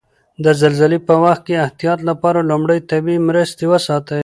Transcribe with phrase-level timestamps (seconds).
[0.43, 4.19] د زلزلې په وخت د احتیاط لپاره لومړي طبي مرستې وساتئ.